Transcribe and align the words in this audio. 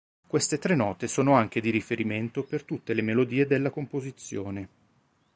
Queste 0.25 0.57
tre 0.57 0.73
note 0.73 1.07
sono 1.07 1.33
anche 1.35 1.61
di 1.61 1.69
riferimento 1.69 2.43
per 2.43 2.63
tutte 2.63 2.95
le 2.95 3.03
melodie 3.03 3.45
della 3.45 3.69
composizione. 3.69 4.69